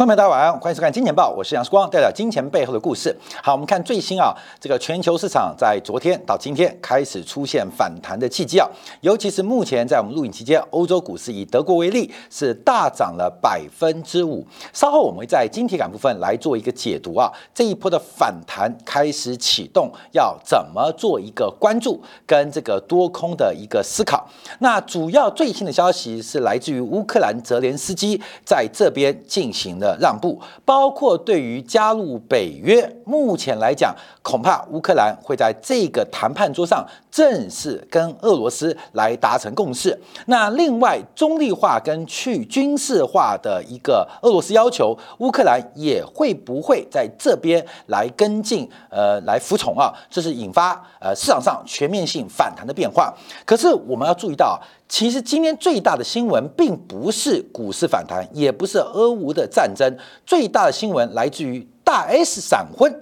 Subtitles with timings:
[0.00, 3.14] 观众大家晚安，欢迎收看《金钱报》，我是杨世光，带来金钱背后的故事。
[3.42, 8.66] 好，我们看最新啊，这个全球市场在昨天到今天开始出现反弹的契机啊，
[9.02, 14.42] 尤其是目前在我们录影期间，欧洲股市以德国为例是大涨了百分之五。
[14.72, 24.26] 稍后我们会在晶体感部分来做一个解读啊，这一波的反弹开始启动，要怎么做一个关注跟这个多空的一个思考。
[24.60, 39.98] 那主要最新的消息是来自于乌克兰泽连斯基在这边进行的让步，包括对于加入北约，目前来讲，恐怕乌克兰会在这个谈判桌上正式跟俄罗斯来达成共识。
[40.26, 48.68] 那另外，中立化跟去军事化的一个俄罗斯要求，乌克兰也会不会在这边来跟进？
[48.90, 49.92] 呃，来服从啊？
[50.10, 50.70] 这是引发
[51.00, 53.14] 呃市场上全面性反弹的变化。
[53.46, 54.60] 可是我们要注意到。
[54.90, 59.96] 其实今天最大的新闻并不是股市反弹，也不是俄乌的战争，
[60.26, 62.92] 最大的新闻来自于大 S 闪婚。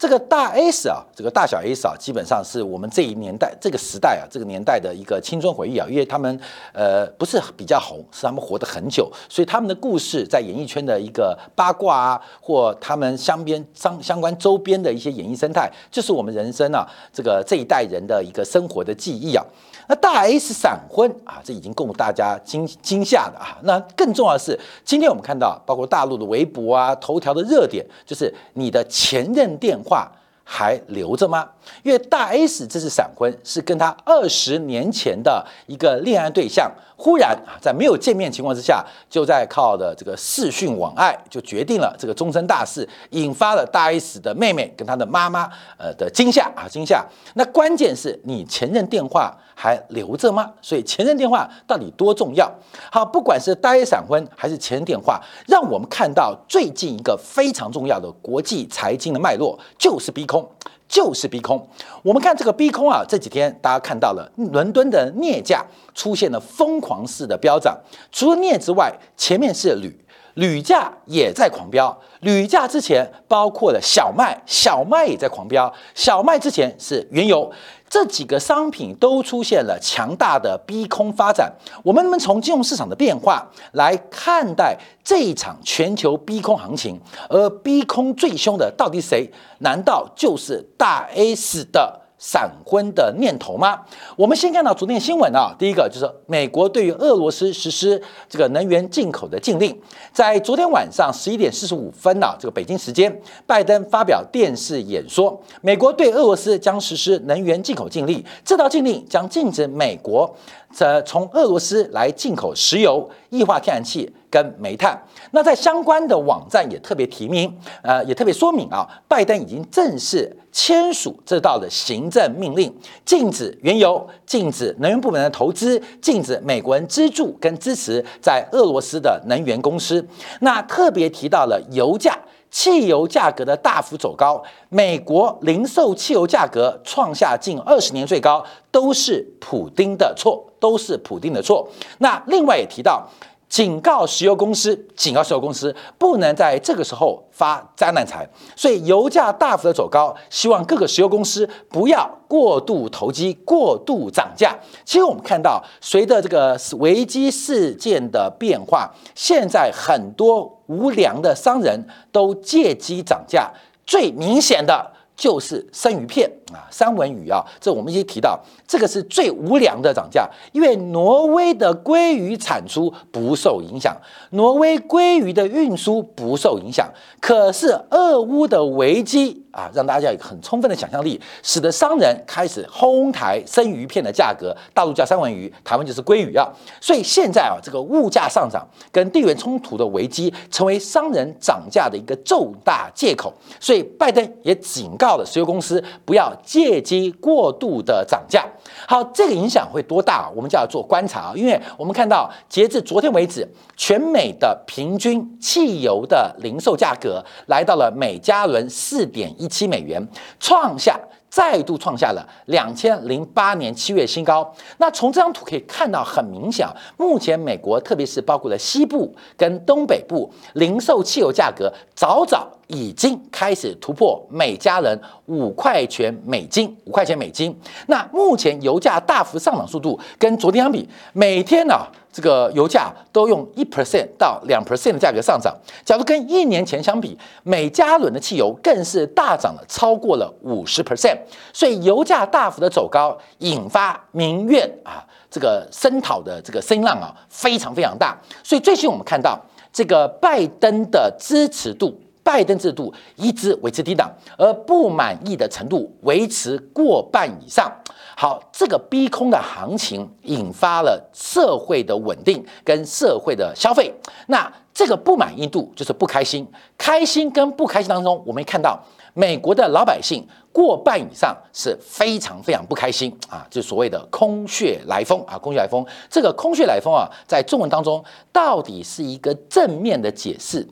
[0.00, 6.40] 这个大 S 啊，这个大小 S 啊，基本上是我们这一年代、这个时代啊，这个年代的一个青春回忆啊，因为他们
[6.72, 19.44] 呃不是比较红，是他们活得很久，所以他们的故事在演艺圈的一个八卦啊，或他们相边相相关周边的一些演艺生态，就是我们人生啊这个这一代人的一个生活的记忆啊。
[19.86, 23.58] 那大 S 闪婚啊，这已经供大家惊惊吓的啊。
[23.64, 30.12] 那更重要的是，今天我们看到，包括大陆的微博啊、头条的热点，就是你的前任电话化，
[30.52, 31.48] 还留着吗？
[31.84, 36.68] 因为大 S 这次闪婚是跟他二十年前的一个恋爱对象。
[36.96, 45.48] 忽然啊，在没有见面情况之下，就在靠的这个视讯网爱，就决定了这个终身大事，引发了大 S 的妹妹跟她的妈妈
[45.78, 47.02] 呃的惊吓啊惊吓。
[47.36, 50.52] 那关键是你前任电话还留着吗？
[50.60, 52.52] 所以前任电话到底多重要？
[52.92, 60.39] 好，不管是大 S 闪婚还是前任电话，让我们看到最近一个非常重要的国际财经的脉络，就是 B 空。
[60.88, 61.64] 就是逼空，
[62.02, 65.64] 我们看这个逼空啊，这几天大家看到了伦敦的镍价
[65.94, 67.78] 出现了疯狂式的飙涨，
[68.10, 69.96] 除了镍之外，前面是铝，
[70.34, 77.50] 铝价也在狂飙，铝价之前包括了小麦，小麦也在狂飙，小麦之前是原油。
[77.90, 81.52] 这几个商品都出现了强大的逼空发展，
[81.82, 86.98] 我们能从金融市场的变化来看待这一场全球逼空行情，
[87.28, 89.28] 而逼空最凶的到底谁？
[89.58, 91.99] 难道就是大 S 的？
[92.20, 93.80] 闪婚的念头吗？
[94.14, 99.74] 我们先看到昨天新闻啊，第一个就是美国对于俄罗斯实施这个能源进口的禁令，
[100.12, 103.10] 在昨天晚上十一点四十五分呢，这个北京时间，
[103.46, 110.36] 拜登发表电视演说，美国对俄罗斯将实施能源进口禁令，这道禁令将禁止美国。
[110.72, 114.96] 则从俄罗斯来进口石油、液化天然气跟煤炭。
[115.32, 117.52] 那在相关的网站也特别提名，
[117.82, 122.74] 呃，也特别说明啊，拜登已经正式签署这道的行政命令，
[123.04, 130.06] 禁止原油、禁止能源部门的投资、禁止美国人资助跟支持在俄罗斯的能源公司。
[130.40, 132.16] 那特别提到了油价。
[132.52, 141.68] 汽油价格的大幅走高，美国零售汽油价格创下近二十年最高，都是普丁的错，都是普丁的错。
[141.98, 143.08] 那另外也提到。
[143.50, 148.24] 警告石油公司，警告石油公司不能在这个时候发灾难财，
[148.54, 154.56] 所以油价大幅的走高，希望各个石油公司不要过度投机、过度涨价。
[154.84, 163.50] 其实我们看到，随着这个危机事件的变化，现在很多无良的商人都借机涨价，
[163.84, 164.92] 最明显的。
[165.16, 168.40] 就是生鱼片啊，三文鱼啊，这我们已经提到，
[168.70, 173.96] 这个是最无良的涨价，因为挪威的鲑鱼产出不受影响，
[174.30, 176.88] 挪威鲑鱼的运输不受影响，
[177.20, 186.48] 可是俄乌的危机啊，让大家有很充分的想象力，使得商人开始哄抬生鱼片的价格，大陆叫三文鱼，台湾就是鲑鱼啊，
[186.80, 195.16] 所以现在啊，这个物价上涨跟地缘冲突的危机，成为商人涨价的一个重大借口，所以拜登也警告。
[195.16, 198.46] 了石油公司不要借机过度的涨价。
[198.86, 200.30] 好，这个影响会多大？
[200.34, 203.46] 我们就要做观察啊，因为我们看到截至昨天为止，
[203.76, 210.06] 全美的平均汽油的零售价格来到了每加仑四点一七美元，
[210.38, 210.98] 创下
[211.30, 214.52] 再度创下了两千零八年七月新高。
[214.78, 216.66] 那从这张图可以看到，很明显，
[216.96, 222.48] 目前美国特别是包括了西部跟东北部零售汽油价格早早。
[222.72, 224.96] 已经开始突破每家人
[225.26, 227.52] 五块钱美金，五块钱美金。
[227.88, 231.74] 那目前油价大幅上涨速度跟昨天相比，每天呢
[232.12, 235.56] 这个油价都用一 percent 到两 percent 的价格上涨。
[235.84, 241.16] 假如跟一年前相比，每加仑的汽油更是大涨了超过了五十 percent。
[241.52, 248.18] 所以油价大幅的走高，引发民怨啊，这个声讨的这个声浪啊，非常非常大。
[248.42, 249.38] 所以最近我们看到
[249.72, 251.98] 这个拜登的支持度。
[252.22, 257.70] 拜登制度一直维持低档，而不满意的程度维持过半以上。
[258.16, 263.92] 好，这个逼空的行情引发了社会的稳定跟社会的消费。
[264.26, 266.46] 那这个不满意度就是不开心，
[266.76, 268.78] 开心跟不开心当中，我们看到
[269.14, 275.84] 美国的老百姓过半以上是非常非常不开心啊，就所谓的空穴来风啊，空穴来风。
[276.10, 280.66] 这个空穴来风啊，在中文当中到底是一个正面的解释？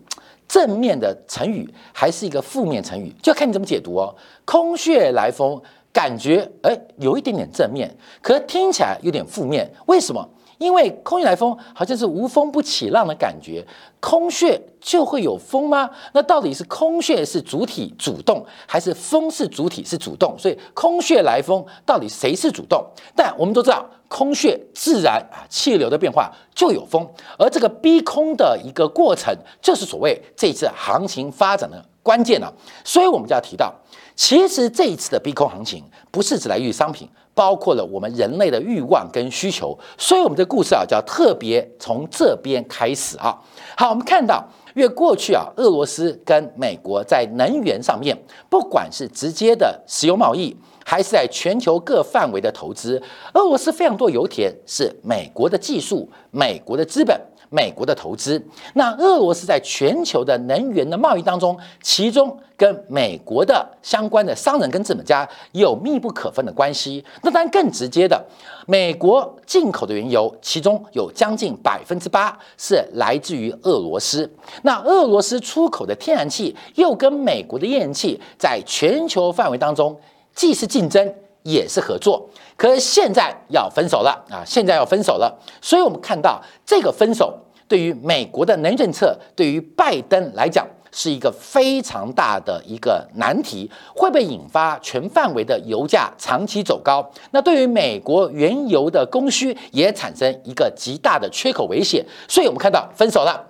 [0.49, 4.15] 正面的成语还是一个负面成语，就看你怎么解读哦。
[4.47, 5.61] 空穴来风，
[5.93, 9.71] 感觉哎有一点点正面，可听起来有点负面。
[9.87, 10.27] 为什么？
[10.57, 13.65] 因为空穴来风好像是无风不起浪的感觉，
[14.01, 15.89] 空穴就会有风吗？
[16.13, 20.35] 那到底是空穴是主体主动，还是风是主体是主动？
[20.37, 22.85] 所以空穴来风到底谁是主动？
[23.15, 23.89] 但我们都知道。
[24.09, 27.07] 空穴自然啊，气流的变化就有风，
[27.39, 32.53] 而这个逼空的一个过程，就是所谓这次行情发展的关键了。
[32.85, 33.75] 所以我们就要提到，
[34.17, 39.79] 其实这一次的逼空行情，不是只来于商品，包括了我们人类的欲望跟需求。
[39.99, 43.39] 所以我们的故事啊，叫特别从这边开始啊。
[43.77, 44.43] 好，我们看到，
[44.75, 48.17] 因为过去啊，俄罗斯跟美国在能源上面，
[48.49, 50.57] 不管是直接的石油贸易。
[50.89, 52.99] 还是在全球各范围的投资，
[53.35, 57.15] 俄罗斯非常多油田是美国的技术、美国的资本、
[57.51, 58.43] 美国的投资。
[58.73, 67.05] 那俄罗斯在全球的能源的贸易当中，其中跟美国的相关的商人跟资本家有密不可分的关系。
[67.23, 68.25] 那当然更直接的，
[68.67, 74.27] 美国进口的原油，其中有将近百分之八是来自于俄罗斯。
[74.63, 79.95] 那俄罗斯出口的天然气又跟美国的页岩气在全球范围当中。
[80.39, 81.13] 既是竞争，
[81.43, 84.39] 也是合作，可是现在要分手了啊！
[84.47, 87.37] 现在要分手了，所以我们看到这个分手
[87.67, 97.05] 对于美国的能源政策，对于拜登来讲是一个非常大的一个难题，会被引发全范围的油价长期走高。
[97.33, 103.45] 那对于美国原油的供需也产生一个极大的缺口危险，所以我们看到分手了，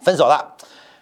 [0.00, 0.56] 分手了。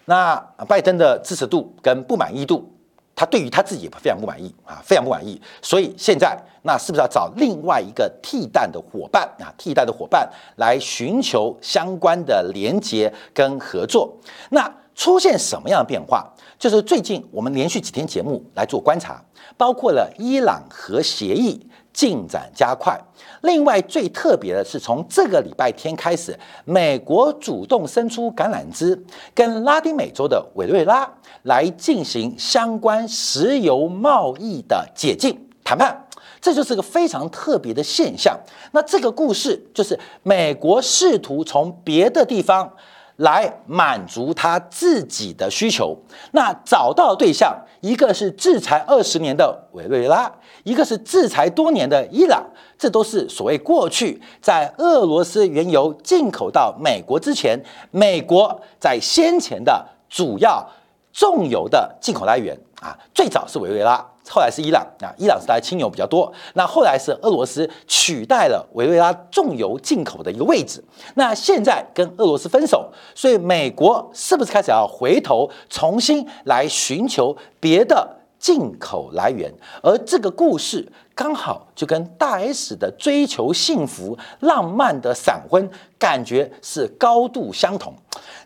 [0.05, 0.37] 那
[0.69, 2.69] 拜登的支持度跟不满意度。
[3.15, 9.53] 他对于他自己也非常不满意啊，非常不满意，所以现在那是不是要找另外一个替代的伙伴啊？
[9.59, 14.13] 替代的伙伴来寻求相关的连接跟合作？
[14.51, 16.27] 那出现什么样的变化？
[16.59, 19.23] 就是最近我们连续几天节目来做观察，
[19.57, 22.99] 包括了伊朗核协议进展加快。
[23.43, 29.01] 另外最特别的是，从这个礼拜天开始，美国主动伸出橄榄枝，
[29.35, 31.09] 跟拉丁美洲的委内瑞拉
[31.43, 36.07] 来进行相关石油贸易的解禁谈判，
[36.41, 38.39] 这就是个非常特别的现象。
[38.73, 42.73] 那这个故事就是美国试图从别的地方。
[43.17, 45.97] 来满足他自己的需求，
[46.33, 50.31] 那找到对象，一个是制裁二十年的委内瑞拉，
[50.65, 52.45] 一个是制裁多年的伊朗，
[52.79, 60.67] 这都是所谓过去在俄罗斯原油进口到美国之前，美国在先前的主要
[61.13, 64.12] 重油的进口来源啊，最早是委内瑞拉。
[64.29, 66.33] 后来是伊朗啊，伊朗是它的轻油比较多。
[66.55, 70.83] 那后来是俄罗斯取代了委内瑞拉重油进口的一个位置。
[71.15, 79.53] 那现在跟俄罗斯分手，所以美国是不是开始要回头重新来寻求别的进口来源？
[79.83, 87.95] 而这个故事刚好就跟大 S 的追求幸福、浪漫的闪婚感觉是高度相同。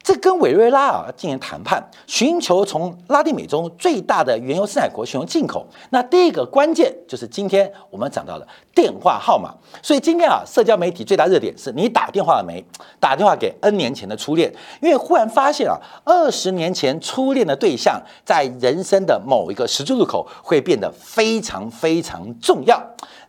[0.03, 5.67] 这跟委瑞拉啊进行谈判，寻求从拉丁美洲最大的原油生产国寻求进口。
[5.91, 9.53] 那第一个关键就是今天我们讲到了电话号码。
[9.83, 12.65] 所以今天啊，社交媒体最大热点是你打电话了没？
[13.01, 22.83] 打电话给 N 年前的初恋，因为忽然发现啊，二十年前初恋的对象在人生的某一个十字路口会变得非常非常重重要。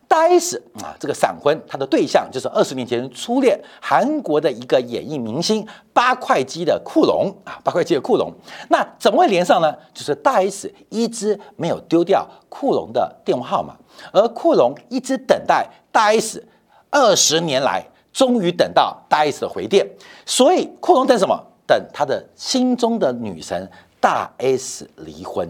[0.06, 8.32] 大 S 啊，这个闪婚，他的对象就是二十年前初恋韩国的一个演艺明星八块肌的库隆啊，八块肌的库隆。
[8.70, 9.70] 那怎么会连上呢？
[9.92, 13.76] 就是大 S 一直没有丢掉库隆的电话号码，
[14.10, 16.42] 而库隆一直等待大 S
[16.88, 19.86] 二十年来，终于等到大 S 的回电。
[20.24, 21.38] 所以库隆等什么？
[21.66, 23.70] 等他的心中的女神
[24.00, 25.46] 大 S 离婚。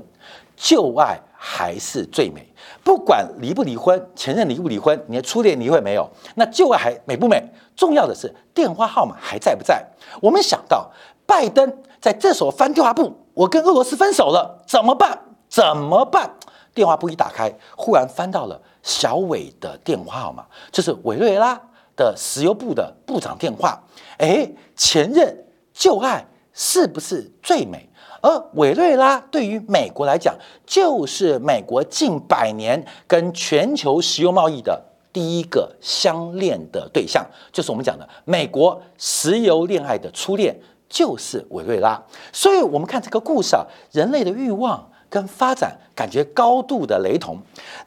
[0.57, 2.45] 旧爱还是最美。
[2.83, 6.09] 不管离不离婚，前任离不离婚，你的初恋离婚没有？
[6.35, 7.43] 那旧爱还美不美？
[7.77, 9.81] 重要的是电话号码还在不在？
[10.21, 10.91] 我们想到
[11.25, 15.17] 拜登在这时候翻电话簿，我跟俄罗斯分手了，怎么办？
[15.49, 16.29] 怎么办？
[16.75, 21.61] 电话簿一打开，忽然翻到了小伟的电话号码，就是委瑞拉
[21.97, 23.81] 的石油部的部长电话。
[24.19, 27.88] 哎，前任旧爱是不是最美？
[28.21, 34.83] 而委内瑞拉对于美国来讲，就是美国近百年跟全球石油贸易的
[35.13, 40.59] 第一个相恋的对象，就是我们讲的美国石油恋爱的初恋，
[40.89, 42.03] 就是委内瑞拉。
[42.33, 45.79] 所以，我们看这个故事啊，人类的欲望跟发展。
[45.99, 47.37] 感觉高度的雷同，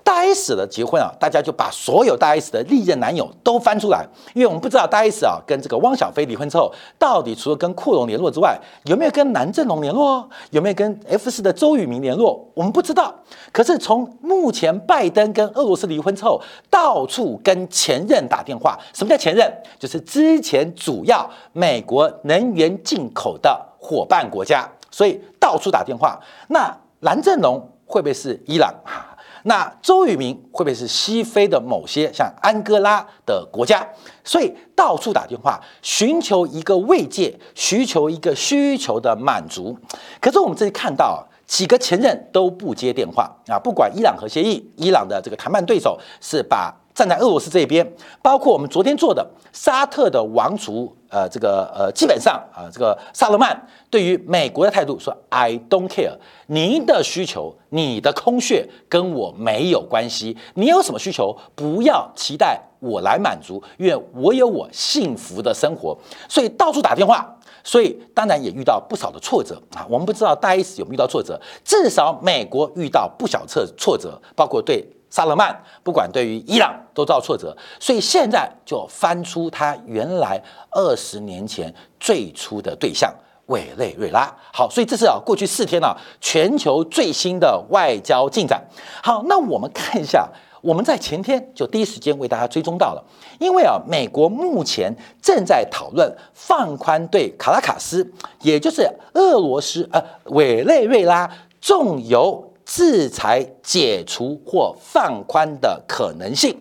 [0.03, 13.15] 大 S 的结婚啊，大家就把所有大 S 的历任男友都翻出来，因为我们不知道大 S 啊跟这个汪小菲离婚之后，到底除了跟库龙联络之外，有没有跟南正龙联络，有没有跟 F 四的周渝民联络，我们不知道。
[13.53, 19.49] 可是从目前拜登跟俄罗斯离婚之后，到处跟前任打电话，什么叫前任？
[19.79, 26.19] 就是之前主要美国能源进口的伙伴国家，所以到处打电话。
[26.49, 27.67] 那蓝正龙。
[27.91, 28.74] 会不会是伊朗？
[29.43, 33.86] 那周渝民会不会是西非的某些像安哥拉的国家？
[34.24, 39.77] 所以到处打电话，寻求一个慰藉，寻求一个需求的满足。
[40.22, 43.60] 可是我们这里看到几个前任都不接电话啊！
[43.60, 47.89] 不管伊朗核协议，伊朗的这个谈判对手是把站在俄罗斯这边，
[48.21, 50.95] 包括我们昨天做的沙特的王储。
[51.10, 56.13] 呃，这个呃，基本上啊，这个萨勒曼对于美国的态度说：“I don't care，
[56.48, 60.38] 您的需求，你的空穴跟我没有关系。
[60.53, 65.98] 你有什么需求，不要期待我来满足，因为我有我幸福的生活。
[66.29, 69.86] 所以到处打电话，所以当然也遇到不少的挫折啊。
[69.89, 80.41] 我们不知道大 S 有没有遇到挫折，至少美国遇到不小挫挫折，包括对。”萨勒曼不管对于伊朗都遭挫折，所以现在就翻出他原来
[80.72, 83.13] 二十年前最初的对象
[83.48, 84.34] 委内瑞拉。
[84.53, 88.63] 好，所以这是啊过去四天啊全球最新的外交进展。
[89.03, 90.25] 好，那我们看一下，
[90.62, 93.03] 我们在前天就第一时间为大家追踪到了，
[93.38, 102.48] 因为啊美国目前正在讨论放宽对卡拉卡斯，也就是俄罗斯呃委内瑞拉重油。
[102.65, 106.58] 制裁解除或放宽的可能性，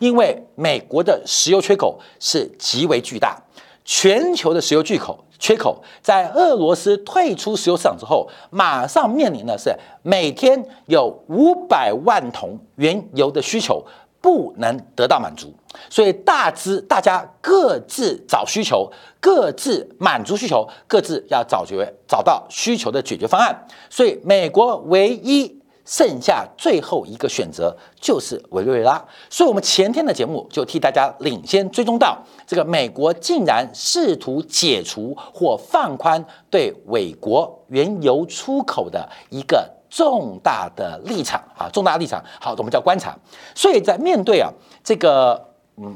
[0.00, 3.42] 因为美国的石油缺口是极为巨大，
[3.84, 13.84] 全球的石油巨口缺口在俄罗斯退出石油市场之后，马上面临的是每天有五百万桶原油的需求。
[14.24, 15.52] 不能得到满足，
[15.90, 18.90] 所以大资大家各自找需求，
[19.20, 23.66] 各自满足需求，各自要找决找到需求的解决方案。
[23.90, 29.04] 所以美国唯一剩下最后一个选择就是委内瑞拉。
[29.28, 39.70] 所以我们前天的节目就替大家领先追踪到，这个美国竟然试图解除或放宽对美国原油出口的一个。
[39.94, 43.16] 重大的立场啊，重大立场，好，我们叫观察。
[43.54, 44.50] 所以在面对啊
[44.82, 45.40] 这个
[45.76, 45.94] 嗯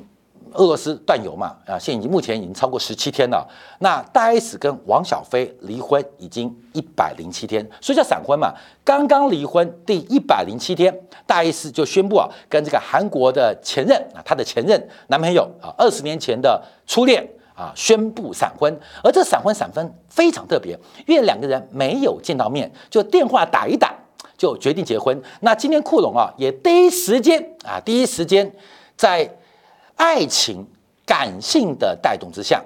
[0.54, 3.44] 俄罗斯断油嘛啊，现已经目前已经超过十七天了。
[3.80, 8.54] 那大 S 跟王小飞离婚已经一百零七天，所以叫闪婚嘛。
[8.84, 17.28] 刚刚离婚第一百零七天，大 S 就宣布啊，跟这个韩国的前任啊，他的前任男朋友啊，二十年前的初恋
[17.58, 18.78] 啊，宣布闪婚。
[19.02, 23.92] 而这闪婚闪分非常特别，因为两个人没有见到面，就电话打一打。
[24.36, 25.20] 就决定结婚。
[25.40, 28.48] 那今天库龙啊，也第一时间啊，第一时间
[28.96, 29.28] 在
[29.96, 30.64] 爱情
[31.04, 32.62] 感性的带动之下，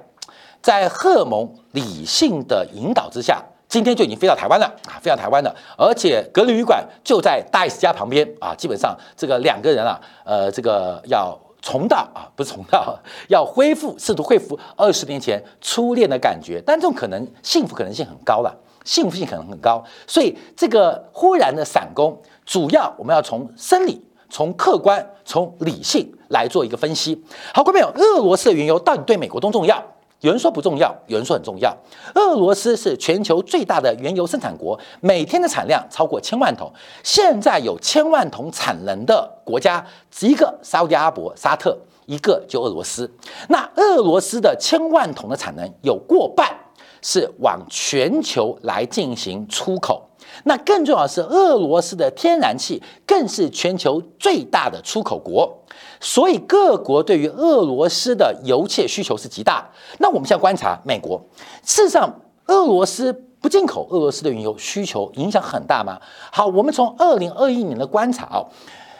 [0.61, 5.57] 在荷尔蒙理性的引导之下，今天就已经飞到台湾了啊，飞到台湾了。
[5.79, 12.99] 而且隔离旅馆就在大 S 家旁边啊，基本上这个两个人啊，呃，这个要重蹈啊，不是重蹈，
[13.31, 16.63] 要恢复，试图恢复二十年前初恋的感觉。
[16.67, 18.55] 但这种可能幸福可能性很高了。
[18.85, 27.25] 幸福性可能很高，所以这个忽然的闪攻，主要我们要从生理、从客观、从理性来做一个分析。
[27.55, 29.81] 好，各位朋友，俄罗斯的原油到底对美国多重要？
[30.23, 31.77] 有人说不重要，有人说很重要。
[32.15, 36.73] 俄罗斯是全球最大的原油生产国，每天的产量超过千万桶。
[37.05, 39.85] 现在有千万桶产能的国家，
[40.21, 41.77] 一个沙特阿拉伯、沙特，
[42.07, 43.09] 一个就俄罗斯。
[43.49, 46.57] 那俄罗斯的千万桶的产能有过半。
[47.05, 50.09] 是往全球来进行出口，
[50.45, 55.59] 那更重要的是，俄罗斯的天然气更是全球最大的出口国，
[56.01, 59.71] 所以各国对于俄罗斯的油气需求是极大。
[59.99, 61.21] 那我们现在观察美国，
[61.63, 62.13] 事实上，
[62.47, 66.01] 俄罗斯不进口俄罗斯的原油需求影响很大吗？
[66.31, 68.45] 好，我们从二零二一年的观察啊，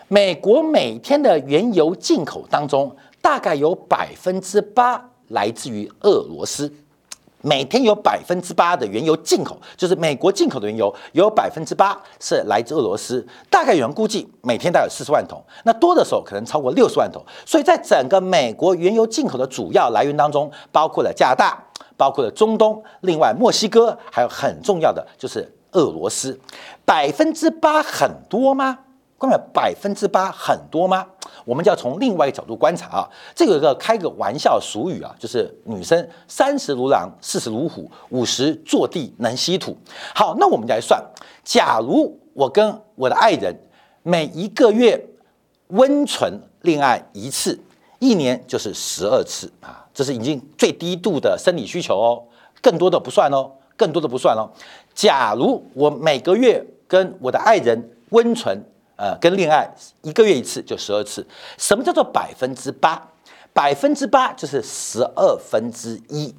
[0.09, 6.73] 美国每天的原油进口当中，大概有百分之八来自于俄罗斯。
[7.43, 17.23] 每天有百分之八的原油进口，就是美国进口的原油有百分之八是来自俄罗斯，大概有人估计每天大概有四十万桶，那多的时候可能超过六十万桶。
[17.45, 21.63] 所以在整个美国原油进口的主要来源当中，包括了加拿大，
[21.97, 26.39] 包括了中东，另外墨西哥，还有很重要的就是俄罗斯，
[26.85, 28.79] 百分之八很多吗？
[29.23, 31.07] 各位，百分之八很多吗？
[31.45, 33.09] 我们就要从另外一个角度观察啊。
[33.37, 39.77] 这有一个开个玩笑俗语啊，就是女生三十如狼，四十如虎，五十坐地能吸土。
[40.13, 41.01] 好，那我们来算，
[41.45, 43.57] 假如我跟我的爱人
[44.03, 45.01] 每一个月
[45.69, 47.57] 温存恋爱一次，
[48.01, 52.25] 一年就是十二次啊，这是已经最低度的生理需求哦，
[52.61, 54.51] 更多的不算哦，更多的不算哦。
[54.93, 58.61] 假如我每个月跟我的爱人温存。
[58.97, 59.69] 呃，跟恋爱
[60.03, 61.27] 一个月一次就十二次，
[61.59, 63.09] 什么叫做百分之八？
[63.53, 66.35] 百分之八就是十二分之一，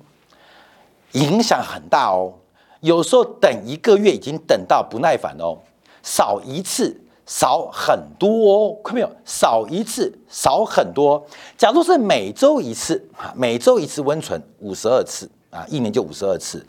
[1.12, 2.34] 影响很大哦。
[2.80, 5.58] 有时候等一个月已经等到不耐烦哦，
[6.02, 9.10] 少一次少很多哦，看到没有？
[9.26, 11.24] 少一次少很多。
[11.58, 16.66] 假如是每周一次啊，每周一次温存五十二次啊，一年就五十二次，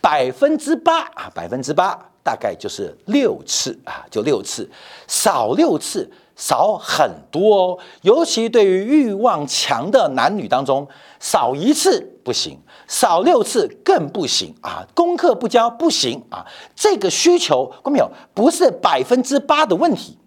[0.00, 1.98] 百分之八啊，百分之八。
[2.28, 4.68] 大概就是六次啊，就六次，
[5.06, 6.06] 少六次，
[6.36, 7.78] 少很多哦。
[8.02, 10.86] 尤其对于欲望强的男女当中，
[11.18, 14.86] 少一次不行，少六次更不行啊。
[14.94, 16.44] 功课不交不行啊。
[16.76, 18.10] 这个需求，看到没有？
[18.34, 20.18] 不是百分之八的问题，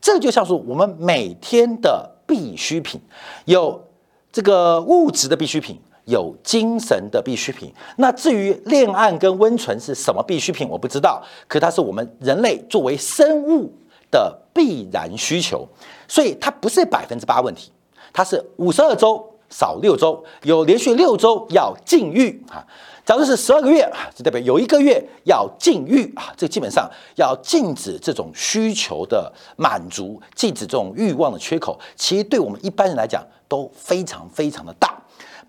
[0.00, 2.98] 这就像是我们每天的必需品，
[3.44, 3.84] 有
[4.32, 5.78] 这个物质的必需品。
[6.10, 7.72] 有精神的必需品。
[7.96, 11.22] 那至于恋爱跟温存是什么必需品，我不知道。
[11.48, 13.72] 可它是我们人类作为生物
[14.10, 15.66] 的必然需求，
[16.06, 17.72] 所以它不是百分之八问题，
[18.12, 22.66] 它是五十二周少六周，有连续六周要禁欲啊。
[23.02, 26.32] 假如是十二个月啊，就代表有一个月要禁欲啊。
[26.36, 31.78] 这基本上要禁止这种需求的满足，禁止这种欲望的缺口。
[31.96, 34.99] 其实对我们一般人来讲都非常非常的大。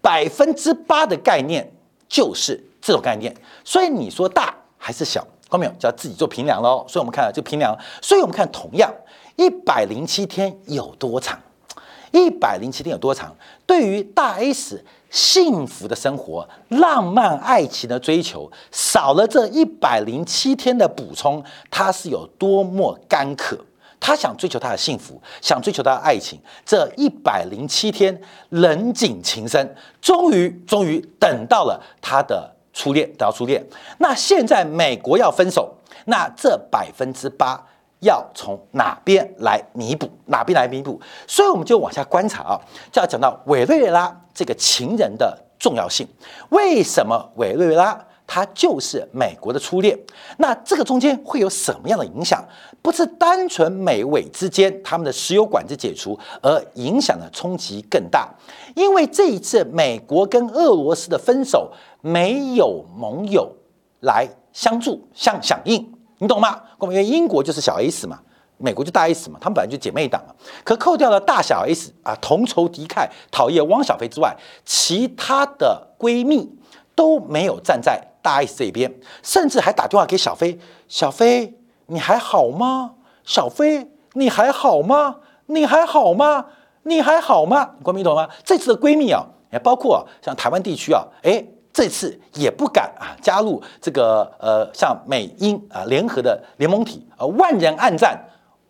[0.01, 1.71] 百分之八的概念
[2.09, 5.71] 就是这种概念，所以你说大还是小，后面？
[5.77, 6.83] 就要自己做平量喽。
[6.87, 8.91] 所以我们看就平量，所以我们看同样
[9.35, 11.39] 一百零七天有多长？
[12.11, 13.33] 一百零七天有多长？
[13.65, 23.57] 对于大 S 幸福的生活、浪漫爱情的追求，少了这一百零七天的补充，它是有多么干渴？
[24.01, 26.37] 他想追求他的幸福，想追求他的爱情。
[26.65, 33.63] 这一百零七天，冷井情深，终于，终于等到了他的初恋，等到初恋。
[33.99, 35.71] 那现在美国要分手，
[36.05, 37.63] 那这百分之八
[37.99, 40.09] 要从哪边来弥补？
[40.25, 40.99] 哪边来弥补？
[41.27, 42.59] 所以我们就往下观察啊，
[42.91, 46.07] 就要讲到委内瑞拉这个情人的重要性。
[46.49, 48.03] 为什么委内瑞拉？
[48.33, 49.99] 他就是美国的初恋，
[50.37, 52.41] 那这个中间会有什么样的影响？
[52.81, 58.33] 不是单纯美委之间他们的石油管制解除而影响的冲击更大，
[58.73, 63.53] 因为这一次美国跟俄罗斯的分手没有盟友
[63.99, 66.61] 来相助、相响应，你懂吗？
[66.83, 68.17] 因为英国就是小 S 嘛，
[68.57, 70.33] 美国就大 S 嘛，他们本来就姐妹党嘛。
[70.63, 76.49] 可扣掉了大小 S 啊，同仇敌忾、讨厌汪小菲之外，其他的闺蜜
[76.95, 78.01] 都没有站在。
[78.21, 81.53] 大 S 这边，甚至还打电话给小飞，小飞
[81.87, 82.93] 你还好吗？
[83.23, 85.17] 小飞你还好吗？
[85.47, 86.45] 你还好吗？
[86.83, 87.71] 你还好吗？
[87.83, 88.27] 国民懂吗？
[88.43, 98.19] 这次的闺蜜啊，也包括像台湾地区啊，哎，这次也不敢啊加入这个呃像美英啊联合的联盟体，呃万人暗战。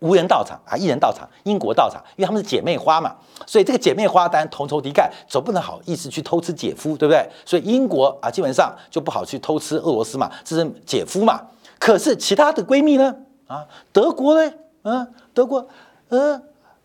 [0.02, 3.14] 无人到场啊，一人到场，英国到场，因为他们是姐妹花嘛，
[3.46, 7.26] 所以这个姐妹花当然同仇敌忾，总不能好意思去偷吃姐夫，对不对？
[7.46, 11.40] 所以英国啊，基本上就不好去偷吃俄罗斯嘛，这是姐夫嘛。
[11.78, 13.14] 可是其他的闺蜜呢？
[13.46, 14.52] 啊，德国呢？
[14.84, 15.64] 嗯，德国，
[16.08, 16.42] 呃，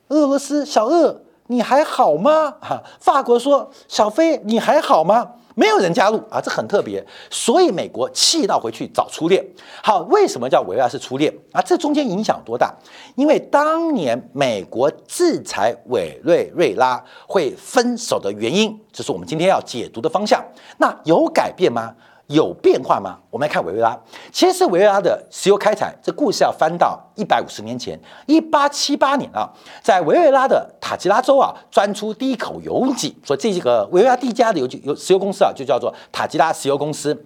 [0.09, 2.53] 俄罗斯小俄，你还好吗？
[2.61, 5.31] 哈，法国说小飞，你还好吗？
[5.57, 9.43] 没有人加入啊，这很特别，所以美国气到回去找初恋。
[9.81, 11.59] 好，为什么叫维拉是初恋啊？
[11.59, 12.71] 这中间影响多大？
[13.15, 20.45] 因为当年美国制裁委瑞瑞拉会分手的原因，这是我们今天要解读的方向。
[20.77, 21.95] 那有改变吗？
[22.27, 23.17] 有变化吗？
[23.29, 23.97] 我们来看委内瑞拉。
[24.31, 29.49] 其实委内瑞拉的石油开采，这故事要翻到一百五十年前，一八七八年啊，
[29.81, 33.15] 在委内瑞拉的塔吉拉州啊，钻出第一口油井。
[33.23, 37.25] 所以这个委内瑞拉第一家的油油石油公司啊，就叫做塔吉拉石油公司。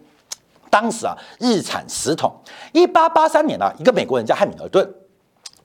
[0.70, 2.32] 当时啊日产十桶。
[2.72, 4.88] 一八八三年啊，一个美国人叫汉密尔顿。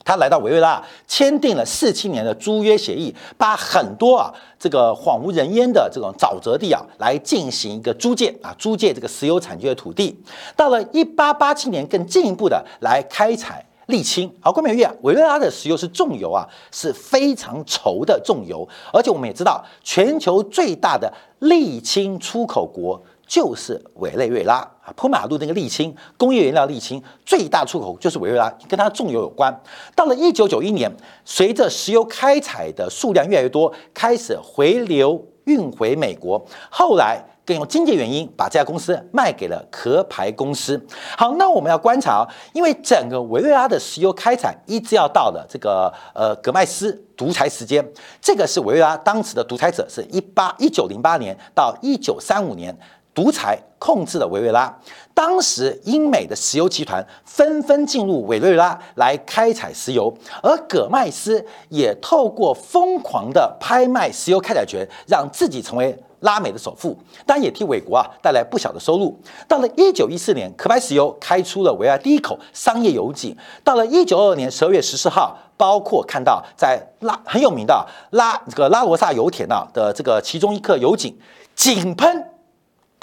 [0.06, 10.16] 他来到委内瑞拉，签订了四七年的租约协议，把很多啊这个荒无人烟的这种沼泽地啊来进行一个租借啊，租借这个石油产区的土地。
[10.54, 14.32] 到了一八八七年，更进一步的来开采沥青。
[14.40, 23.02] 好，关美玉啊，委内瑞拉的石油是重油啊，是非常稠的重油，而且我们也知道，全球最大的沥青出口国。
[23.26, 29.52] 就是委内瑞拉啊，铺马路那个沥青，工业原料沥青最大出口就是委内瑞拉，跟它重油有关。
[29.94, 30.90] 到了一九九一年，
[31.24, 36.44] 随着石油开采的数量越来越多，开始回流运回美国。
[36.70, 40.80] 后来更用经济原因把这家公司卖给了壳牌公司。
[41.16, 47.84] 好，那我们要观察啊，因为整个委内瑞拉的石油开采一直要到了这个呃格麦斯独裁时间，
[48.20, 52.76] 这个是委内瑞拉当时的独裁者，是一八一九零八年到一九三五年。
[53.16, 54.78] 独裁控制了委内瑞拉，
[55.14, 69.18] 当时英美的石油集团纷纷进入委内瑞拉来开采石油，而葛麦斯也透过疯狂的拍卖石油开采权，让自己成为拉美的首富，但也替美国啊带来不小的收入。
[69.48, 73.34] 到了一九一四年，可白石油开出了委内瑞拉第一口商业油井。
[73.64, 81.18] 到了一九二二年十二月十四号，包括看到在拉很有名的拉这个拉罗萨油田啊的这个其中一颗油井
[81.54, 82.35] 井喷。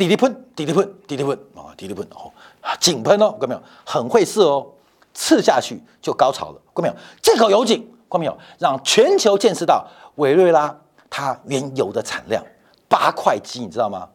[0.04, 2.32] 滴滴喷，滴滴喷，滴滴喷啊，滴滴喷哦，
[2.80, 3.62] 井喷哦，看到没有？
[3.86, 4.68] 很会射哦，
[5.14, 6.96] 刺下去就高潮了，看到没有？
[7.22, 7.78] 这口油井，
[8.10, 8.38] 看到没有？
[8.60, 10.76] 让全球见识到委瑞拉
[11.10, 12.44] 它原油的产量
[12.90, 14.10] 八块几，你知道吗？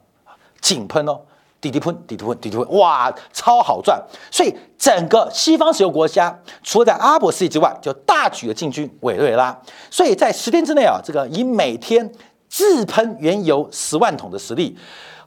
[0.60, 1.20] 井喷哦，
[1.60, 3.98] 滴滴喷，滴滴喷，滴滴喷，哇，超好赚！
[4.30, 9.58] 所以整个西方石油国家，除了在阿伯世界之外，就大举的进军委瑞拉。
[9.90, 12.12] 所以在十天之内啊，这个以每天
[12.48, 14.76] 自喷原油十万桶的实力。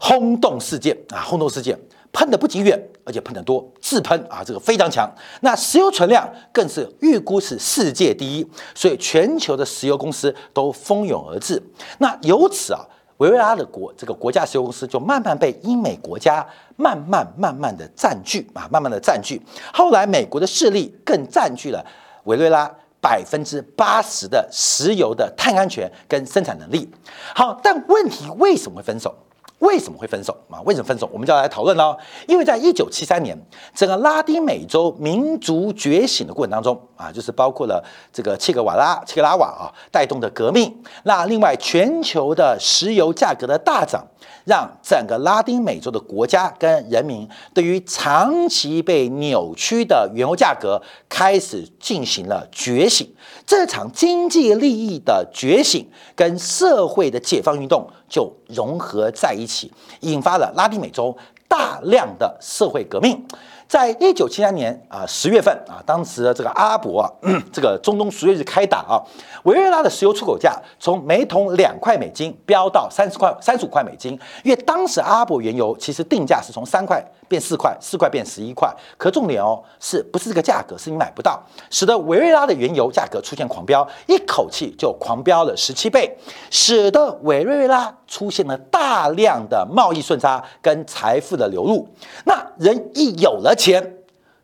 [0.03, 1.21] 轰动事件啊！
[1.21, 1.79] 轰动事件，
[2.11, 5.07] 喷的不仅远，而且喷得多，自喷啊，这个非常强。
[5.41, 11.61] 那石油存量更是预估是世界第一，所以全球的石油公司都蜂拥而至。
[11.99, 12.81] 那由此啊，
[13.17, 16.43] 维瑞拉的国这个国家石油公司就慢慢被英美国家
[16.77, 19.39] 慢慢慢慢的占据啊，慢慢的占据。
[19.71, 21.85] 后来美国的势力更占据了
[22.23, 26.89] 委内瑞拉百分之八十的石油的碳安全跟生产能力。
[27.35, 29.15] 好，但问题为什么会分手？
[29.62, 30.62] 为什么会分手啊？
[30.65, 31.10] 为什么分手？
[31.12, 31.95] 我们就要来讨论喽。
[32.28, 33.38] 因为在一九七三年，
[33.74, 40.76] 整个拉丁美洲民族觉醒的过程当中啊，就是包括了这个切格瓦拉、切格拉瓦啊带动的革命。
[41.04, 44.06] 那另外，全球的石油价格的大涨，
[44.45, 53.07] 让整个拉丁美洲的国家跟人民对于长期被扭曲的原油价格开始进行了觉醒。
[53.45, 57.89] 这场经济利益的觉醒跟社会的解放运动。
[58.12, 63.25] 就融合在一起，引发了拉丁美洲大量的社会革命。
[63.71, 67.10] 在一九七三年啊十月份啊，当时的这个阿拉伯啊，
[67.53, 68.99] 这个中东十月日开打啊，
[69.43, 74.12] 委内瑞拉的石油出口价从每桶两块美金飙到三十块、三十五块美金。
[74.43, 77.01] 因为当时阿拉伯原油其实定价是从三块
[77.32, 78.70] 变四块，四块变十一块。
[78.98, 80.78] 可重点哦，是不是这个价格？
[80.78, 86.17] 是你买不到，使得委瑞拉的原油价格出现狂飙，一口气就狂飙了十七倍，
[86.50, 91.88] 使得委瑞拉出现了大量的贸易顺差跟财富的流入。
[92.26, 93.56] 那人一有了。
[93.62, 93.98] 钱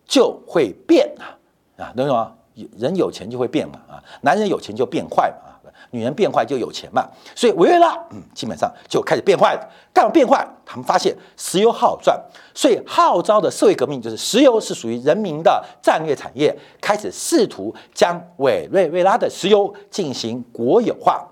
[0.05, 1.33] 就会变啊
[1.83, 2.31] 啊，懂吗？
[2.77, 5.46] 人有钱就会变嘛啊，男人有钱就变坏嘛，
[5.91, 7.07] 女人变坏就有钱嘛。
[7.35, 9.69] 所以维也纳嗯，基本上就开始变坏了。
[9.93, 10.47] 干嘛变坏？
[10.65, 12.19] 他们发现石油好赚，
[12.53, 21.25] 所以号召的社会革命就是石油是属于人民的战略产业，开始试图将委内瑞拉的石油进行国有化。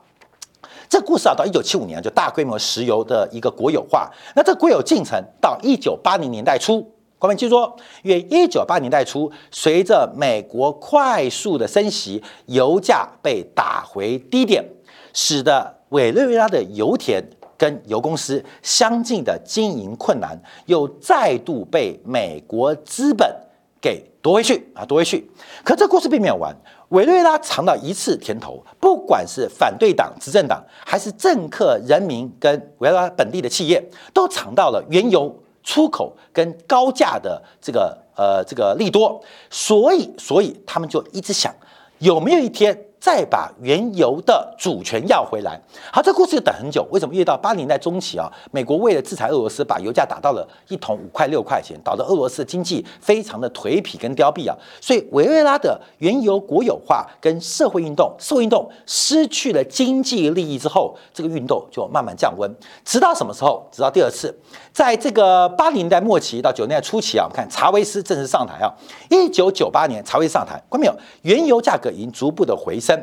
[0.88, 4.10] 这故事啊，到一九七五年就大规模石油的一个国有化。
[4.36, 6.90] 那这国有进程到一九八零年代初。
[7.18, 7.56] 我们记住，
[8.04, 14.64] 约一九八年代初，随着美国快速的升息，油价被打回低点，
[15.12, 17.24] 使得委内瑞拉的油田
[17.58, 23.36] 跟油公司相继的经营困难，又再度被美国资本
[23.82, 25.28] 给夺回去啊，夺回去。
[25.64, 26.56] 可这故事并没有完，
[26.90, 35.36] 委内瑞拉尝到一次甜头，不管是反对党执政党，还是政客、人民跟委内瑞拉本地的企业，都尝到了原油。
[35.66, 41.54] 出口跟高价的这个呃这个利多，所以所以他们就一直想
[41.98, 45.62] 有没有一天再把原油的主权要回来。
[45.94, 46.84] 好，这故事就等很久。
[46.90, 47.14] 为什么？
[47.14, 54.58] 越到八零年代中期啊，美国为了制裁俄罗斯，把油价打到了一桶五块六块钱，导致俄罗斯的经济非常的颓圮跟凋敝啊。
[54.82, 62.52] 所以委内瑞拉的原油国有化跟社会运动，社会运动失去了经济利益之后，这个运动就慢慢降温，
[62.84, 63.70] 直到什么时候？
[63.72, 64.36] 直到第二次，
[64.74, 68.74] 在这个八零年代末期到九零年代初期啊，我们看查韦斯正式上台啊。
[69.12, 70.96] 一九九八年查韦斯上台，看到没有？
[71.22, 72.95] 原油价格已经逐步的回升。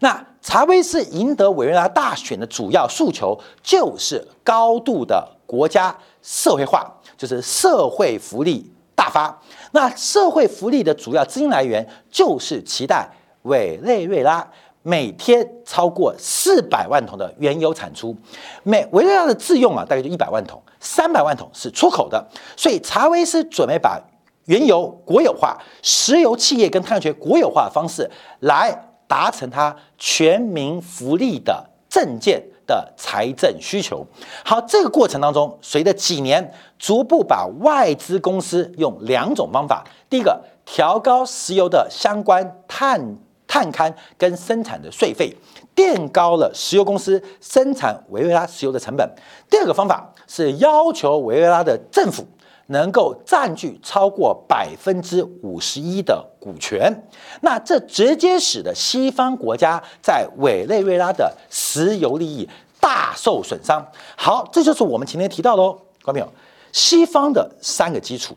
[0.00, 9.38] 那查韦斯赢得委内瑞拉大选的主要诉求就是高度的国家社会化，就是社会福利大发。
[9.72, 13.08] 那社会福利的主要资金来源就是期待
[13.42, 14.46] 委内瑞拉
[14.82, 18.16] 每天超过四百万桶的原油产出。
[18.62, 22.26] 每委内瑞拉的自用啊，大概就一百万桶，三百万桶是出口的。
[22.56, 24.00] 所以查韦斯准备把
[24.46, 28.10] 原油国有化、石油企业跟碳权国有化的方式
[28.40, 28.76] 来
[29.10, 34.06] 达成它全民福利的政见的财政需求。
[34.44, 43.16] 好，这个过程当中，随着几年逐步把外资公司用两种方法：第一个，调高石油的相关碳
[43.48, 45.36] 碳勘跟生产的税费，
[45.74, 49.04] 垫高了石油公司生产委内瑞拉石油的成本；
[49.50, 52.24] 第二个方法是要求委内瑞拉的政府。
[52.70, 57.08] 能够占据超过百分之五十一的股权，
[57.42, 62.48] 那这直接使得西方国家在委内瑞拉的石油利益
[62.80, 63.84] 大受损伤。
[64.16, 66.32] 好，这就是我们前天提到的哦，看到没有？
[66.72, 68.36] 西方的三个基础：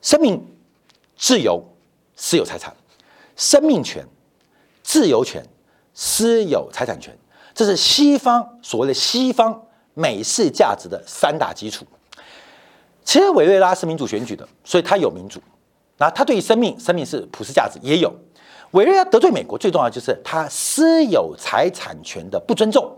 [0.00, 0.42] 生命、
[1.16, 1.62] 自由、
[2.16, 2.72] 私有财产；
[3.36, 4.02] 生命权、
[4.82, 5.46] 自由权、
[5.92, 7.14] 私有财产权，
[7.54, 11.84] 这是西方所谓的西方美式价值的三大基础。
[13.08, 15.40] 其实委内瑞拉是民主选举的，所以它有民主。
[15.96, 18.14] 那它对于生命，生命是普世价值，也有。
[18.72, 22.94] 委内瑞拉得罪美国最重要就是它私有财产权的不尊重，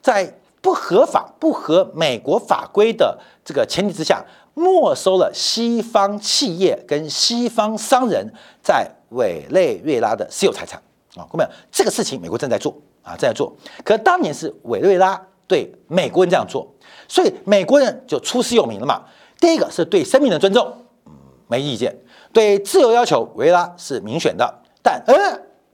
[0.00, 8.26] 在不合法、不合美国法规的这个前提之下，没收了西方企业跟西方商人
[8.62, 10.80] 在委内瑞拉的私有财产
[11.16, 11.50] 啊，看到没有？
[11.70, 13.54] 这个事情美国正在做啊，正在做。
[13.84, 16.66] 可当年是委内瑞拉对美国人这样做，
[17.06, 19.04] 所以美国人就出师有名了嘛。
[19.40, 20.72] 第一个是对生命的尊重，
[21.46, 21.92] 没意见；
[22.32, 25.14] 对自由要求，维拉是民选的，但呃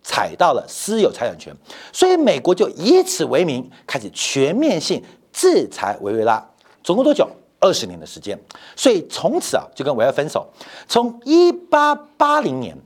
[0.02, 1.54] 踩到了私有财产权，
[1.92, 6.46] 所以美国就以此为名开始全面性制裁维维拉，
[6.82, 7.28] 总共多久？
[7.58, 8.38] 二十年的时间。
[8.76, 10.46] 所以从此啊就跟维拉分手。
[10.86, 12.76] 从一八八零年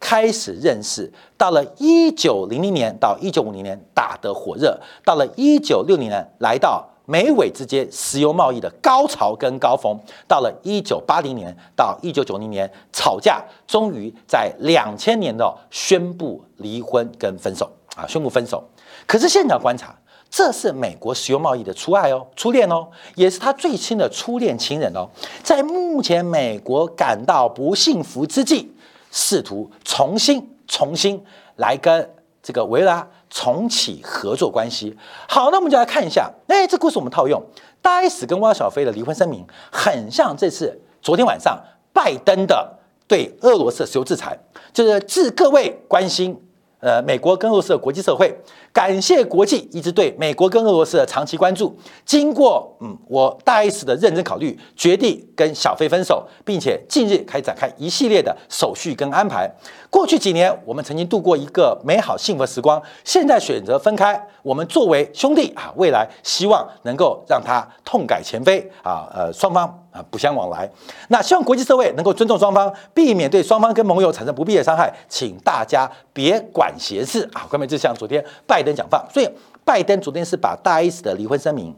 [0.00, 6.90] 开始认识，到了一九零零年到一九五零年打得火热，到了一九六零年来到。
[7.06, 18.62] 美委之间石油贸易的高潮跟高峰，到了一九八零年到一九九零年吵架，终于在两千年的宣布离婚跟分手啊，宣布分手。
[19.06, 19.94] 可是现场观察，
[20.30, 25.06] 这是美国石油贸易的初爱哦，初恋哦，也是他最亲的初恋情人哦。
[25.42, 28.72] 在目前美国感到不幸福之际，
[29.10, 31.22] 试图重新重新
[31.56, 32.10] 来跟
[32.42, 33.06] 这个维拉。
[33.34, 34.96] 重启合作关系。
[35.28, 36.30] 好，那我们就来看一下。
[36.46, 37.42] 哎，这故事我们套用，
[37.82, 41.60] 大 S 跟汪小菲的离婚声明，很像这次昨天晚上
[41.92, 44.38] 拜登的对俄罗斯的石油制裁，
[44.72, 46.40] 就是致各位关心。
[46.78, 48.38] 呃，美国跟俄罗斯的国际社会，
[48.74, 51.78] 感谢国际一直对美国跟俄罗斯的长期关注。
[52.04, 59.48] 经过嗯，我大 S 的认真考虑，决定跟小飞分手，并且近日开展开一系列的手续跟安排。
[59.88, 64.20] 过去几年，我们曾经度过一个美好幸福时光，现在选择分开。
[64.42, 69.80] 我们作为兄弟啊，未来希望能够让他痛改前非啊，呃，双方。
[69.94, 70.68] 啊，不相往来。
[71.06, 77.46] 那希望国际社会能够尊重双方，避免对双方跟盟友产生不必的伤害，请大家别管闲事啊。
[77.48, 79.28] 关键就像昨天拜登讲话，所以
[79.64, 81.76] 拜登昨天是把大 S 的离婚声明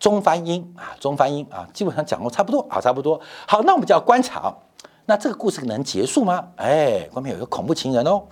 [0.00, 3.20] 中翻英啊，中翻英啊，基本上讲过差不多啊，差不多。
[3.46, 4.52] 好，那我们就要观察，
[5.04, 6.48] 那这个故事能结束吗？
[6.56, 8.22] 哎，外面有一个恐怖情人哦。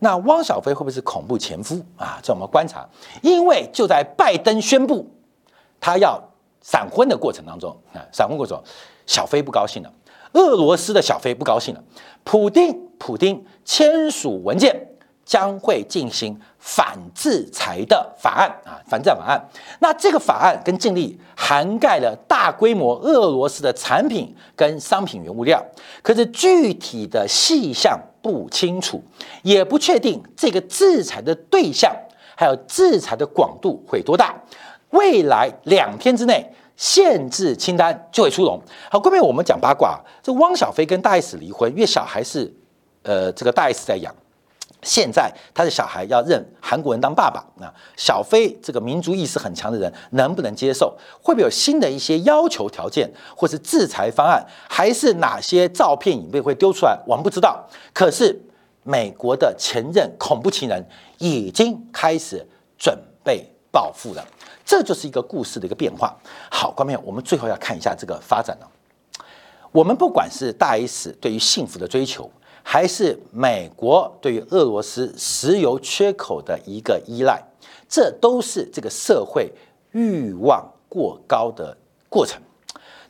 [0.00, 2.18] 那汪小菲会不会是恐怖前夫啊？
[2.22, 2.88] 这我们观察，
[3.22, 5.08] 因为就在拜登宣布
[5.78, 6.20] 他要。
[6.66, 8.58] 闪婚的过程当中啊，闪婚过程，
[9.04, 9.92] 小菲不高兴了，
[10.32, 11.84] 俄罗斯的小菲不高兴了，
[12.24, 14.93] 普丁普丁签署文件，
[15.24, 19.42] 将会进行反制裁的法案啊，反制法案。
[19.80, 25.64] 那这个法案跟禁令涵盖了大规模俄罗斯的产品跟商品原物料，
[26.02, 29.02] 可是具体的细项不清楚，
[29.42, 31.94] 也不确定这个制裁的对象
[32.36, 34.34] 还有制裁的广度会多大。
[34.90, 38.60] 未来两天之内，限制清单就会出笼。
[38.90, 42.52] 好，各位，我们讲八卦，这汪小菲跟大 S 离婚，因为小孩是，
[43.02, 44.14] 呃，这个大 S 在养，
[44.84, 50.96] 现在他的小孩要认韩国人当爸爸，那小飞这个民族意识很强的人能不能接受？
[51.22, 54.44] 会不会有新的一些要求条件，或是制裁方案？
[54.68, 56.96] 还是哪些照片影片会丢出来？
[57.06, 57.66] 我们不知道。
[57.92, 58.38] 可是
[58.82, 60.86] 美国的前任恐怖情人
[61.18, 62.46] 已经开始
[62.78, 64.22] 准备报复了，
[64.64, 66.14] 这就是一个故事的一个变化。
[66.50, 68.68] 好，观众朋友，我们最后要看一下这个发展了。
[69.72, 72.30] 我们不管是大 S 对于幸福的追求。
[72.66, 77.40] 还是美国对于俄罗斯石油缺口的一个依赖，
[77.88, 79.52] 这都是这个社会
[79.92, 81.76] 欲望过高的
[82.08, 82.40] 过程。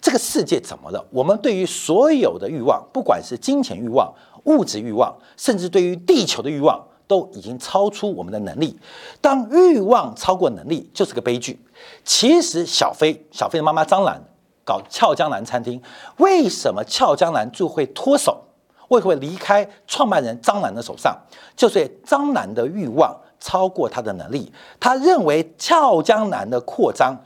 [0.03, 1.03] 这个世界怎么了？
[1.11, 4.13] 我们对于所有的欲望，不管是金钱欲望、
[4.45, 8.79] 物质欲望，甚至对于地球的欲望，都已经超出我们的能力。
[9.23, 11.59] 当欲望超过能力，就是个悲剧。
[12.05, 14.21] 其实小飞，小飞的妈妈张兰
[14.63, 15.81] 搞俏江南餐厅，
[16.19, 18.44] 为什么俏江南就会脱手？
[18.89, 21.17] 为何会离开创办人张兰的手上？
[21.57, 27.17] 就是张兰的欲望超过他的能力，他认为俏江南的扩张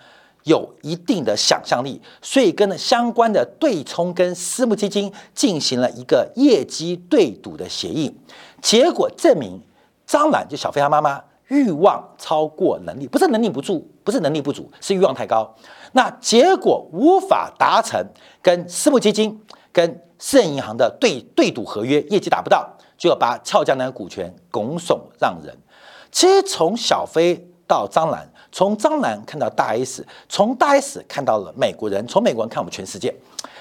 [0.44, 8.16] 有一定的想象力，所以跟相关的对冲跟私募基金进行了一个业绩对赌的协议。
[8.62, 9.60] 结果证明，
[10.06, 15.54] 张兰就小飞他妈妈欲望超过能力，不是能力不足，不是能力不足，是欲望太高。
[15.92, 18.04] 那结果无法达成
[18.42, 19.40] 跟私募基金
[19.72, 20.00] 跟。
[20.20, 25.56] 私人银行的对对赌合约业绩达不到，就要把俏江南股权拱手让人。
[26.10, 33.14] 其实从小飞到张兰，从张兰看到大 S，从大 S 看到了美国人，从美国人看我们全世界。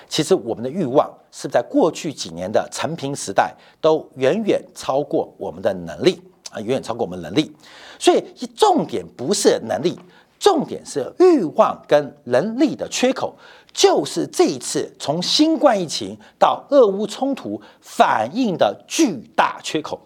[0.10, 7.56] 其实我们的欲望是在过去几年的成平时代都远远超过我们的能力啊，远远超过我们能力。
[8.00, 8.24] 所以
[8.56, 10.00] 重点不是能力，
[10.48, 13.36] 重点是欲望跟能力的缺口。
[13.74, 20.00] 就是这一次从新冠疫情到俄乌冲突反映的巨大缺口，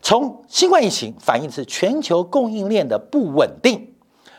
[0.00, 3.92] 从新冠疫情反映是全球供应链的不稳定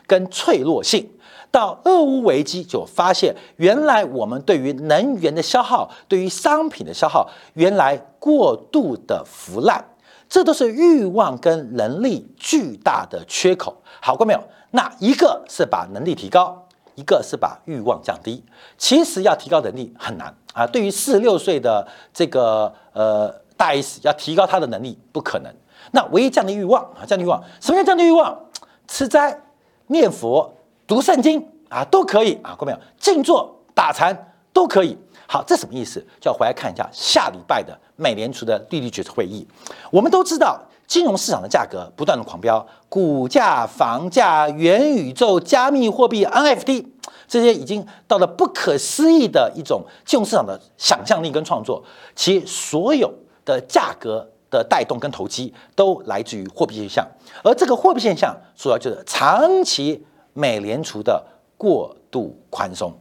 [0.07, 1.07] 跟脆弱性，
[1.51, 9.85] 到俄乌危机就发现原来我们对于能源的消耗，对于商品的消耗，原来过度的腐烂，
[10.27, 13.83] 这都是欲望跟能力巨大的缺口。
[14.01, 14.43] 好过没有？
[14.73, 16.59] 那一个是把能力提高。
[16.95, 18.43] 一个是把欲望降低，
[18.77, 20.67] 其实要提高能力很难啊。
[20.67, 25.51] 对于四十六岁的这个呃大 S，要提高他的能力不可能。
[25.89, 28.39] 那唯一降低欲望啊，降低欲望，什么叫降低欲望？
[28.87, 29.41] 吃斋、
[29.87, 30.53] 念佛、
[30.85, 32.55] 读圣经啊，都可以啊。
[32.59, 34.95] 各位朋友，静坐、打禅都可以。
[35.25, 35.99] 好，这什么意思？
[36.21, 39.47] 就要回来看一下下礼拜的美联储的利率决策会议。
[39.89, 40.61] 我们都知道。
[40.93, 46.85] 金融市场的价格不断的狂飙，股价、房价、元宇宙、加密货币、NFT
[47.27, 51.83] 这些已经到了不可思议的一种金融市场的想象力跟创作。
[52.15, 53.11] 其所有
[53.43, 57.07] 的价格的带动跟投机都来自于货币现象，
[57.43, 61.25] 而这个货币现象主要就是长期美联储的
[61.57, 62.93] 过度宽松、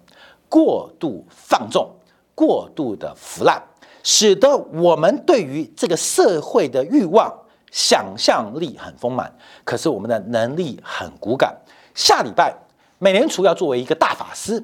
[0.49, 1.91] 过度放纵、
[2.35, 3.63] 过度的腐烂，
[4.03, 7.31] 使得我们对于这个社会的欲望。
[7.73, 9.33] 想象力很丰满，
[9.65, 11.57] 可是我们的能力很骨感。
[11.95, 12.55] 下礼拜，
[12.99, 14.63] 美联储要作为一个大法师，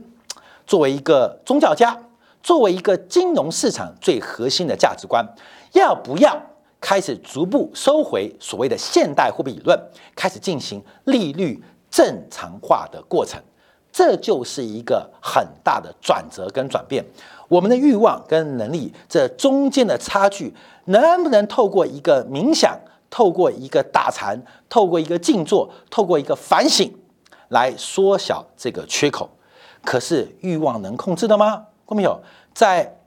[0.66, 1.98] 作为一个宗教家，
[2.42, 5.26] 作为一个金融市场最核心的价值观，
[5.72, 6.40] 要不要
[6.80, 9.80] 开始逐步收回所谓的现代货币理论，
[10.14, 13.42] 开始进行利率正常化的过程？
[13.90, 17.02] 这就是一个很大的转折跟转变。
[17.48, 22.78] 我们的欲望跟能力这中间的差距，能不能透过一个冥想？
[23.10, 26.92] 透过一个打禅，透过一个静坐，透过一个反省，
[27.48, 29.28] 来缩小这个缺口。
[29.84, 31.66] 可是欲望能控制的吗？
[31.84, 32.20] 过没有？
[32.52, 32.98] 在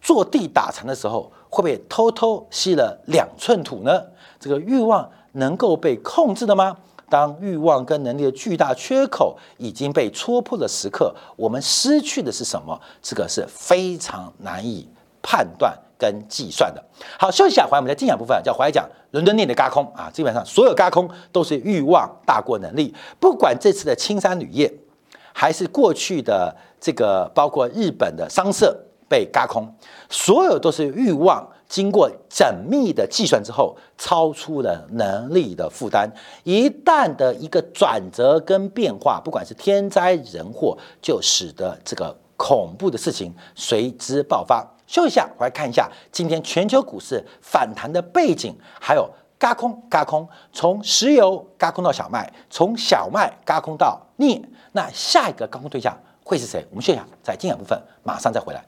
[0.00, 4.02] 坐地打禅的时候，会不会偷偷吸了两寸土呢？
[4.38, 6.76] 这个欲望能够被控制的吗？
[7.10, 12.80] 当欲望跟能力的巨大缺口已经被戳破的时刻，我们失去的是什么？
[13.02, 14.88] 这个是非常难以
[15.20, 15.76] 判断。
[16.00, 16.82] 跟计算的。
[17.18, 24.72] 好，休息一下，回来我们在精讲部分，叫回来讲伦敦内的嘎空啊，基本上所有嘎空都是欲望大过能力，不管这次的青山铝业，
[25.34, 29.72] 还是过去的这个包括日本的商社被嘎空，
[30.08, 36.08] 所有都是欲望经过缜密的计算之后，超出了能力的负担，
[36.44, 44.66] 一旦的一个转折跟变化，不管是天灾人祸，就使得这个恐怖的事情随之爆发。
[44.90, 56.66] 休息一下，回来看一下今天全球股市反弹的背景，还有嘎空嘎空，从石油嘎空到小麦，从小麦嘎空到镍，那下一个高空对象会是谁？
[56.70, 58.64] 我们休息一下，在精讲部分马上再回来。